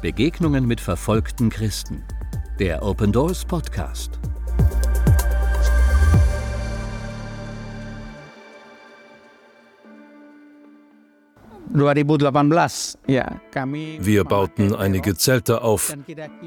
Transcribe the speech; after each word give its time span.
Begegnungen 0.00 0.66
mit 0.66 0.80
verfolgten 0.80 1.50
Christen. 1.50 2.02
Der 2.58 2.82
Open 2.82 3.12
Doors 3.12 3.44
Podcast. 3.44 4.18
Wir 14.00 14.24
bauten 14.24 14.74
einige 14.74 15.14
Zelte 15.14 15.62
auf 15.62 15.96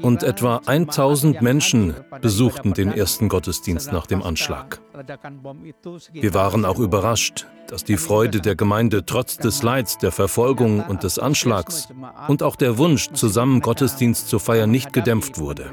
und 0.02 0.22
etwa 0.22 0.60
1000 0.66 1.40
Menschen 1.40 1.94
besuchten 2.20 2.74
den 2.74 2.92
ersten 2.92 3.28
Gottesdienst 3.28 3.90
nach 3.92 4.06
dem 4.06 4.22
Anschlag. 4.22 4.80
Wir 6.12 6.34
waren 6.34 6.64
auch 6.64 6.78
überrascht, 6.78 7.46
dass 7.68 7.84
die 7.84 7.96
Freude 7.96 8.40
der 8.40 8.54
Gemeinde 8.54 9.06
trotz 9.06 9.38
des 9.38 9.62
Leids, 9.62 9.98
der 9.98 10.12
Verfolgung 10.12 10.84
und 10.84 11.02
des 11.02 11.18
Anschlags 11.18 11.88
und 12.28 12.42
auch 12.42 12.56
der 12.56 12.78
Wunsch, 12.78 13.10
zusammen 13.12 13.60
Gottesdienst 13.60 14.28
zu 14.28 14.38
feiern, 14.38 14.70
nicht 14.70 14.92
gedämpft 14.92 15.38
wurde. 15.38 15.70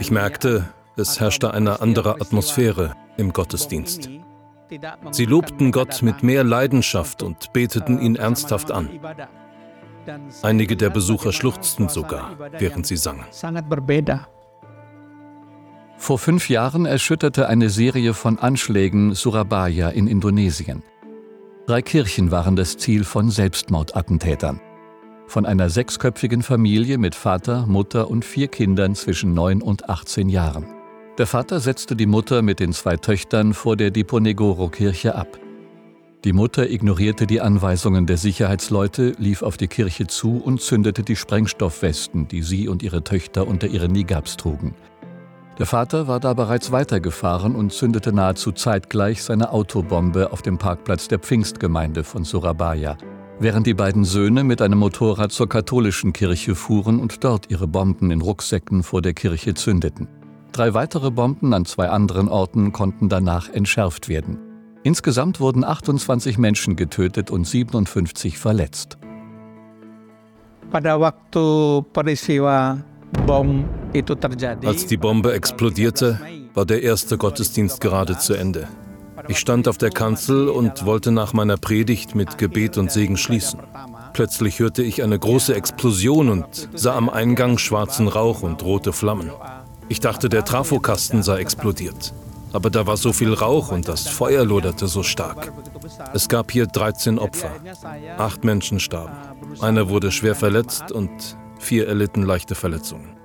Ich 0.00 0.10
merkte, 0.10 0.68
es 0.96 1.20
herrschte 1.20 1.52
eine 1.52 1.80
andere 1.80 2.20
Atmosphäre 2.20 2.94
im 3.16 3.32
Gottesdienst. 3.32 4.08
Sie 5.10 5.24
lobten 5.24 5.72
Gott 5.72 6.02
mit 6.02 6.22
mehr 6.22 6.44
Leidenschaft 6.44 7.22
und 7.22 7.52
beteten 7.52 8.00
ihn 8.00 8.16
ernsthaft 8.16 8.70
an. 8.70 8.88
Einige 10.42 10.76
der 10.76 10.90
Besucher 10.90 11.32
schluchzten 11.32 11.88
sogar, 11.88 12.36
während 12.58 12.86
sie 12.86 12.96
sangen. 12.96 13.24
Vor 15.96 16.18
fünf 16.18 16.48
Jahren 16.48 16.86
erschütterte 16.86 17.48
eine 17.48 17.70
Serie 17.70 18.14
von 18.14 18.38
Anschlägen 18.38 19.14
Surabaya 19.14 19.90
in 19.90 20.06
Indonesien. 20.06 20.82
Drei 21.66 21.82
Kirchen 21.82 22.30
waren 22.30 22.56
das 22.56 22.78
Ziel 22.78 23.04
von 23.04 23.30
Selbstmordattentätern. 23.30 24.60
Von 25.26 25.44
einer 25.44 25.68
sechsköpfigen 25.68 26.42
Familie 26.42 26.96
mit 26.96 27.14
Vater, 27.14 27.66
Mutter 27.66 28.08
und 28.08 28.24
vier 28.24 28.48
Kindern 28.48 28.94
zwischen 28.94 29.34
neun 29.34 29.60
und 29.60 29.90
18 29.90 30.30
Jahren. 30.30 30.77
Der 31.18 31.26
Vater 31.26 31.58
setzte 31.58 31.96
die 31.96 32.06
Mutter 32.06 32.42
mit 32.42 32.60
den 32.60 32.72
zwei 32.72 32.96
Töchtern 32.96 33.52
vor 33.52 33.76
der 33.76 33.90
Diponegoro-Kirche 33.90 35.16
ab. 35.16 35.26
Die 36.24 36.32
Mutter 36.32 36.70
ignorierte 36.70 37.26
die 37.26 37.40
Anweisungen 37.40 38.06
der 38.06 38.16
Sicherheitsleute, 38.16 39.14
lief 39.18 39.42
auf 39.42 39.56
die 39.56 39.66
Kirche 39.66 40.06
zu 40.06 40.36
und 40.36 40.60
zündete 40.60 41.02
die 41.02 41.16
Sprengstoffwesten, 41.16 42.28
die 42.28 42.42
sie 42.42 42.68
und 42.68 42.84
ihre 42.84 43.02
Töchter 43.02 43.48
unter 43.48 43.66
ihren 43.66 43.90
Nigabs 43.90 44.36
trugen. 44.36 44.76
Der 45.58 45.66
Vater 45.66 46.06
war 46.06 46.20
da 46.20 46.34
bereits 46.34 46.70
weitergefahren 46.70 47.56
und 47.56 47.72
zündete 47.72 48.12
nahezu 48.12 48.52
zeitgleich 48.52 49.24
seine 49.24 49.50
Autobombe 49.50 50.32
auf 50.32 50.42
dem 50.42 50.56
Parkplatz 50.56 51.08
der 51.08 51.18
Pfingstgemeinde 51.18 52.04
von 52.04 52.22
Surabaya, 52.22 52.96
während 53.40 53.66
die 53.66 53.74
beiden 53.74 54.04
Söhne 54.04 54.44
mit 54.44 54.62
einem 54.62 54.78
Motorrad 54.78 55.32
zur 55.32 55.48
katholischen 55.48 56.12
Kirche 56.12 56.54
fuhren 56.54 57.00
und 57.00 57.24
dort 57.24 57.50
ihre 57.50 57.66
Bomben 57.66 58.12
in 58.12 58.20
Rucksäcken 58.20 58.84
vor 58.84 59.02
der 59.02 59.14
Kirche 59.14 59.54
zündeten. 59.54 60.06
Drei 60.52 60.74
weitere 60.74 61.10
Bomben 61.10 61.52
an 61.54 61.64
zwei 61.64 61.88
anderen 61.88 62.28
Orten 62.28 62.72
konnten 62.72 63.08
danach 63.08 63.48
entschärft 63.48 64.08
werden. 64.08 64.38
Insgesamt 64.82 65.40
wurden 65.40 65.64
28 65.64 66.38
Menschen 66.38 66.76
getötet 66.76 67.30
und 67.30 67.46
57 67.46 68.38
verletzt. 68.38 68.98
Als 74.64 74.86
die 74.86 74.96
Bombe 74.96 75.32
explodierte, 75.32 76.20
war 76.54 76.66
der 76.66 76.82
erste 76.82 77.18
Gottesdienst 77.18 77.80
gerade 77.80 78.18
zu 78.18 78.34
Ende. 78.34 78.68
Ich 79.28 79.38
stand 79.38 79.68
auf 79.68 79.78
der 79.78 79.90
Kanzel 79.90 80.48
und 80.48 80.86
wollte 80.86 81.10
nach 81.12 81.32
meiner 81.32 81.56
Predigt 81.56 82.14
mit 82.14 82.38
Gebet 82.38 82.78
und 82.78 82.90
Segen 82.90 83.16
schließen. 83.16 83.60
Plötzlich 84.12 84.58
hörte 84.58 84.82
ich 84.82 85.02
eine 85.02 85.18
große 85.18 85.54
Explosion 85.54 86.28
und 86.28 86.68
sah 86.74 86.96
am 86.96 87.08
Eingang 87.08 87.58
schwarzen 87.58 88.08
Rauch 88.08 88.42
und 88.42 88.62
rote 88.62 88.92
Flammen. 88.92 89.30
Ich 89.88 90.00
dachte, 90.00 90.28
der 90.28 90.44
Trafokasten 90.44 91.22
sei 91.22 91.38
explodiert. 91.38 92.12
Aber 92.52 92.70
da 92.70 92.86
war 92.86 92.96
so 92.96 93.12
viel 93.12 93.34
Rauch 93.34 93.70
und 93.72 93.88
das 93.88 94.08
Feuer 94.08 94.44
loderte 94.44 94.86
so 94.86 95.02
stark. 95.02 95.52
Es 96.14 96.28
gab 96.28 96.50
hier 96.50 96.66
13 96.66 97.18
Opfer. 97.18 97.50
Acht 98.16 98.44
Menschen 98.44 98.80
starben. 98.80 99.14
Einer 99.60 99.88
wurde 99.88 100.10
schwer 100.10 100.34
verletzt 100.34 100.92
und 100.92 101.10
vier 101.58 101.88
erlitten 101.88 102.22
leichte 102.22 102.54
Verletzungen. 102.54 103.16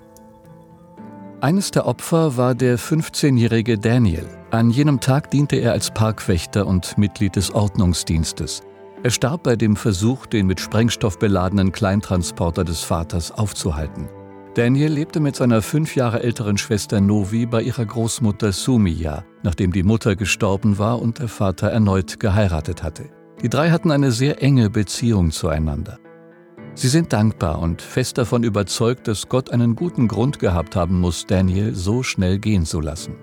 Eines 1.41 1.71
der 1.71 1.85
Opfer 1.87 2.37
war 2.37 2.55
der 2.55 2.79
15-jährige 2.79 3.77
Daniel. 3.77 4.27
An 4.51 4.69
jenem 4.69 4.99
Tag 4.99 5.31
diente 5.31 5.57
er 5.57 5.73
als 5.73 5.91
Parkwächter 5.91 6.65
und 6.65 6.97
Mitglied 6.97 7.35
des 7.35 7.53
Ordnungsdienstes. 7.53 8.61
Er 9.03 9.09
starb 9.09 9.43
bei 9.43 9.57
dem 9.57 9.75
Versuch, 9.75 10.25
den 10.25 10.47
mit 10.47 10.61
Sprengstoff 10.61 11.19
beladenen 11.19 11.73
Kleintransporter 11.73 12.63
des 12.63 12.81
Vaters 12.81 13.31
aufzuhalten. 13.31 14.07
Daniel 14.55 14.91
lebte 14.91 15.19
mit 15.19 15.35
seiner 15.35 15.63
fünf 15.63 15.95
Jahre 15.95 16.21
älteren 16.21 16.57
Schwester 16.57 17.01
Novi 17.01 17.47
bei 17.47 17.63
ihrer 17.63 17.85
Großmutter 17.85 18.51
Sumia, 18.51 19.25
nachdem 19.41 19.71
die 19.71 19.81
Mutter 19.81 20.15
gestorben 20.15 20.77
war 20.77 21.01
und 21.01 21.17
der 21.17 21.27
Vater 21.27 21.69
erneut 21.69 22.19
geheiratet 22.19 22.83
hatte. 22.83 23.09
Die 23.41 23.49
drei 23.49 23.71
hatten 23.71 23.89
eine 23.89 24.11
sehr 24.11 24.43
enge 24.43 24.69
Beziehung 24.69 25.31
zueinander. 25.31 25.97
Sie 26.75 26.87
sind 26.87 27.13
dankbar 27.13 27.59
und 27.59 27.81
fest 27.81 28.19
davon 28.19 28.43
überzeugt, 28.43 29.07
dass 29.07 29.27
Gott 29.27 29.49
einen 29.49 29.75
guten 29.75 30.07
Grund 30.07 30.37
gehabt 30.37 30.75
haben 30.75 30.99
muss, 30.99 31.25
Daniel 31.25 31.73
so 31.73 32.03
schnell 32.03 32.37
gehen 32.37 32.65
zu 32.65 32.79
lassen. 32.79 33.15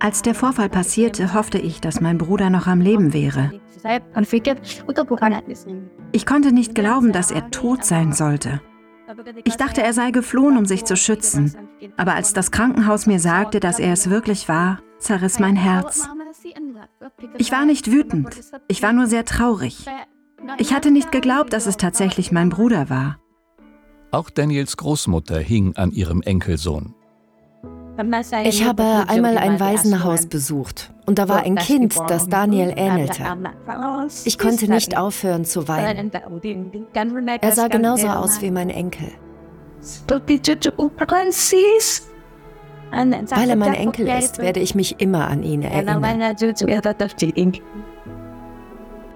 Als 0.00 0.22
der 0.22 0.34
Vorfall 0.34 0.68
passierte, 0.68 1.32
hoffte 1.32 1.58
ich, 1.58 1.80
dass 1.80 2.00
mein 2.00 2.18
Bruder 2.18 2.50
noch 2.50 2.66
am 2.66 2.80
Leben 2.80 3.12
wäre. 3.12 3.52
Ich 6.12 6.26
konnte 6.26 6.52
nicht 6.52 6.74
glauben, 6.74 7.12
dass 7.12 7.30
er 7.30 7.50
tot 7.50 7.84
sein 7.84 8.12
sollte. 8.12 8.60
Ich 9.44 9.56
dachte, 9.56 9.82
er 9.82 9.92
sei 9.92 10.10
geflohen, 10.10 10.56
um 10.56 10.66
sich 10.66 10.84
zu 10.84 10.96
schützen. 10.96 11.54
Aber 11.96 12.14
als 12.14 12.32
das 12.32 12.50
Krankenhaus 12.50 13.06
mir 13.06 13.20
sagte, 13.20 13.60
dass 13.60 13.78
er 13.78 13.92
es 13.92 14.10
wirklich 14.10 14.48
war, 14.48 14.80
zerriss 14.98 15.38
mein 15.38 15.56
Herz. 15.56 16.08
Ich 17.38 17.52
war 17.52 17.64
nicht 17.64 17.90
wütend, 17.90 18.40
ich 18.68 18.82
war 18.82 18.92
nur 18.92 19.06
sehr 19.06 19.24
traurig. 19.24 19.86
Ich 20.58 20.72
hatte 20.74 20.90
nicht 20.90 21.12
geglaubt, 21.12 21.52
dass 21.52 21.66
es 21.66 21.76
tatsächlich 21.76 22.32
mein 22.32 22.48
Bruder 22.48 22.90
war. 22.90 23.18
Auch 24.10 24.30
Daniels 24.30 24.76
Großmutter 24.76 25.38
hing 25.38 25.74
an 25.76 25.90
ihrem 25.90 26.22
Enkelsohn. 26.22 26.94
Ich 28.44 28.64
habe 28.64 29.04
einmal 29.08 29.38
ein 29.38 29.60
Waisenhaus 29.60 30.26
besucht 30.26 30.92
und 31.06 31.18
da 31.18 31.28
war 31.28 31.42
ein 31.44 31.54
Kind, 31.56 31.94
das 32.08 32.28
Daniel 32.28 32.72
ähnelte. 32.76 33.22
Ich 34.24 34.38
konnte 34.38 34.68
nicht 34.70 34.96
aufhören 34.96 35.44
zu 35.44 35.68
weinen. 35.68 36.10
Er 37.40 37.52
sah 37.52 37.68
genauso 37.68 38.08
aus 38.08 38.42
wie 38.42 38.50
mein 38.50 38.70
Enkel. 38.70 39.08
Weil 42.90 43.50
er 43.50 43.56
mein 43.56 43.74
Enkel 43.74 44.08
ist, 44.08 44.38
werde 44.38 44.60
ich 44.60 44.74
mich 44.74 45.00
immer 45.00 45.28
an 45.28 45.42
ihn 45.42 45.62
erinnern. 45.62 46.02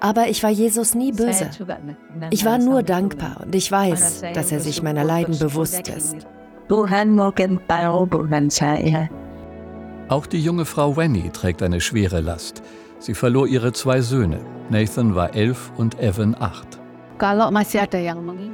Aber 0.00 0.28
ich 0.28 0.42
war 0.44 0.50
Jesus 0.50 0.94
nie 0.94 1.10
böse. 1.10 1.50
Ich 2.30 2.44
war 2.44 2.58
nur 2.58 2.84
dankbar 2.84 3.38
und 3.44 3.54
ich 3.54 3.72
weiß, 3.72 4.22
dass 4.34 4.52
er 4.52 4.60
sich 4.60 4.82
meiner 4.82 5.02
Leiden 5.02 5.36
bewusst 5.38 5.88
ist. 5.88 6.16
Auch 10.08 10.26
die 10.26 10.40
junge 10.40 10.64
Frau 10.64 10.96
Wenny 10.96 11.30
trägt 11.30 11.62
eine 11.62 11.80
schwere 11.80 12.20
Last. 12.20 12.62
Sie 12.98 13.14
verlor 13.14 13.46
ihre 13.46 13.72
zwei 13.72 14.00
Söhne. 14.00 14.40
Nathan 14.70 15.14
war 15.14 15.34
elf 15.34 15.70
und 15.76 16.00
Evan 16.00 16.36
acht. 16.38 16.78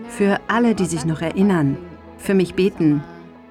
Für 0.08 0.38
alle, 0.48 0.74
die 0.74 0.86
sich 0.86 1.04
noch 1.04 1.20
erinnern, 1.20 1.76
für 2.18 2.34
mich 2.34 2.54
beten 2.54 3.02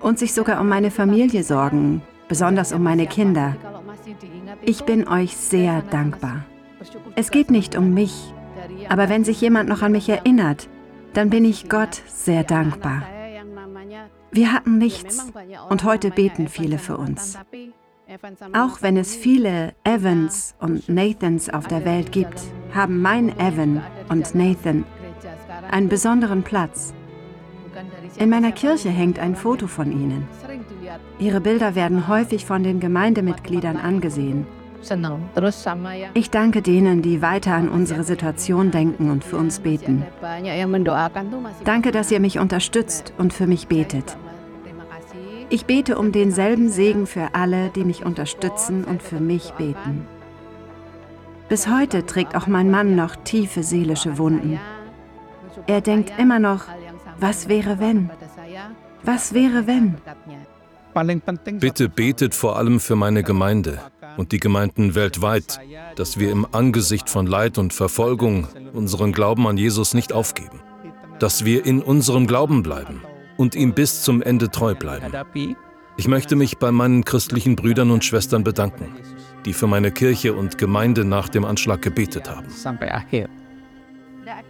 und 0.02 0.18
sich 0.18 0.34
sogar 0.34 0.60
um 0.60 0.68
meine 0.68 0.92
Familie 0.92 1.44
sorgen, 1.44 2.02
besonders 2.28 2.74
um 2.74 2.84
meine 2.84 3.08
Kinder. 3.08 3.56
Ich 4.62 4.84
bin 4.84 5.08
euch 5.08 5.36
sehr 5.38 5.82
dankbar. 5.82 6.46
Es 7.16 7.32
geht 7.32 7.52
nicht 7.52 7.78
um 7.78 7.94
mich, 7.94 8.34
aber 8.90 9.10
wenn 9.10 9.24
sich 9.24 9.40
jemand 9.42 9.70
noch 9.70 9.82
an 9.82 9.92
mich 9.92 10.10
erinnert, 10.10 10.68
dann 11.14 11.30
bin 11.30 11.46
ich 11.46 11.70
Gott 11.70 12.02
sehr 12.08 12.44
dankbar. 12.44 13.04
Wir 14.34 14.52
hatten 14.52 14.78
nichts 14.78 15.32
und 15.70 15.84
heute 15.84 16.10
beten 16.10 16.48
viele 16.48 16.78
für 16.78 16.98
uns. 16.98 17.38
Auch 18.54 18.82
wenn 18.82 18.98
es 18.98 19.16
viele 19.16 19.74
Evans 19.84 20.56
und 20.60 20.90
Nathans 20.90 21.50
auf 21.50 21.68
der 21.68 21.86
Welt 21.86 22.12
gibt, 22.12 22.42
haben 22.74 23.02
mein 23.02 23.30
Evan 23.40 23.82
und 24.10 24.36
Nathan 24.36 24.84
einen 25.72 25.90
besonderen 25.90 26.44
Platz. 26.44 26.94
In 28.18 28.30
meiner 28.30 28.52
Kirche 28.52 28.90
hängt 28.90 29.20
ein 29.20 29.36
Foto 29.36 29.68
von 29.68 29.92
ihnen. 29.92 30.28
Ihre 31.20 31.42
Bilder 31.42 31.76
werden 31.76 32.08
häufig 32.08 32.46
von 32.46 32.64
den 32.64 32.80
Gemeindemitgliedern 32.80 33.78
angesehen. 33.78 34.46
Ich 36.14 36.30
danke 36.30 36.62
denen, 36.62 37.02
die 37.02 37.22
weiter 37.22 37.54
an 37.54 37.70
unsere 37.70 38.04
Situation 38.04 38.70
denken 38.70 39.10
und 39.10 39.24
für 39.24 39.38
uns 39.38 39.60
beten. 39.60 40.06
Danke, 41.64 41.92
dass 41.92 42.12
ihr 42.12 42.20
mich 42.20 42.40
unterstützt 42.40 43.14
und 43.18 43.34
für 43.34 43.48
mich 43.48 43.68
betet. 43.68 44.18
Ich 45.54 45.68
bete 45.68 46.00
um 46.00 46.12
denselben 46.12 46.72
Segen 46.72 47.06
für 47.06 47.36
alle, 47.36 47.70
die 47.70 47.84
mich 47.84 48.04
unterstützen 48.04 48.84
und 48.86 49.04
für 49.04 49.20
mich 49.20 49.52
beten. 49.52 50.08
Bis 51.48 51.68
heute 51.68 52.08
trägt 52.08 52.36
auch 52.36 52.48
mein 52.48 52.72
Mann 52.72 52.96
noch 52.96 53.16
tiefe 53.18 53.62
seelische 53.62 54.18
Wunden. 54.18 54.60
Er 55.68 55.82
denkt 55.82 56.12
immer 56.18 56.40
noch, 56.40 56.64
Was 57.20 57.50
wäre 57.50 57.78
wenn? 57.80 58.10
Was 59.04 59.36
wäre 59.36 59.68
wenn? 59.68 59.98
Bitte 61.60 61.88
betet 61.88 62.34
vor 62.34 62.58
allem 62.58 62.80
für 62.80 62.96
meine 62.96 63.22
Gemeinde 63.22 63.78
und 64.18 64.32
die 64.32 64.40
Gemeinden 64.40 64.96
weltweit, 64.96 65.60
dass 65.96 66.18
wir 66.18 66.32
im 66.32 66.48
Angesicht 66.52 67.12
von 67.12 67.28
Leid 67.28 67.60
und 67.60 67.74
Verfolgung 67.74 68.48
unseren 68.74 69.12
Glauben 69.12 69.46
an 69.46 69.58
Jesus 69.58 69.94
nicht 69.94 70.14
aufgeben, 70.14 70.62
dass 71.20 71.46
wir 71.46 71.64
in 71.64 71.84
unserem 71.84 72.26
Glauben 72.26 72.64
bleiben 72.64 73.04
und 73.38 73.56
ihm 73.56 73.74
bis 73.74 74.04
zum 74.04 74.22
Ende 74.22 74.50
treu 74.50 74.76
bleiben. 74.76 75.14
Ich 75.96 76.08
möchte 76.08 76.36
mich 76.36 76.58
bei 76.58 76.72
meinen 76.72 77.06
christlichen 77.06 77.56
Brüdern 77.56 77.92
und 77.92 78.04
Schwestern 78.04 78.44
bedanken, 78.44 78.96
die 79.46 79.54
für 79.54 79.68
meine 79.68 79.92
Kirche 79.92 80.34
und 80.34 80.58
Gemeinde 80.58 81.06
nach 81.06 81.30
dem 81.30 81.46
Anschlag 81.46 81.82
gebetet 81.82 82.30
haben. 82.30 82.48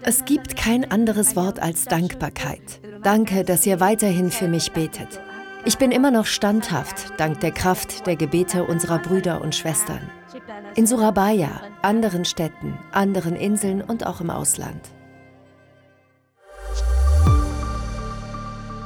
Es 0.04 0.26
gibt 0.26 0.56
kein 0.56 0.90
anderes 0.90 1.36
Wort 1.36 1.62
als 1.62 1.86
Dankbarkeit. 1.86 2.82
Danke, 3.02 3.44
dass 3.44 3.66
ihr 3.66 3.80
weiterhin 3.80 4.32
für 4.32 4.48
mich 4.48 4.72
betet. 4.72 5.20
Ich 5.66 5.78
bin 5.78 5.92
immer 5.92 6.12
noch 6.12 6.26
standhaft, 6.26 7.14
dank 7.18 7.40
der 7.40 7.52
Kraft 7.52 8.06
der 8.06 8.16
Gebete 8.16 8.66
unserer 8.66 9.00
Brüder 9.00 9.42
und 9.42 9.56
Schwestern. 9.56 10.02
In 10.76 10.86
Surabaya, 10.88 11.62
anderen 11.82 12.26
Städten, 12.26 12.78
anderen 12.92 13.36
Inseln 13.36 13.82
und 13.82 14.06
auch 14.06 14.22
im 14.22 14.30
Ausland. 14.30 14.82